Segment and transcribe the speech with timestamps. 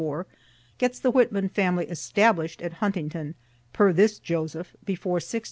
[0.01, 0.43] 524)
[0.79, 3.35] gets the Whitman family establish'd at Huntington,
[3.71, 5.39] per this Joseph, before 1664.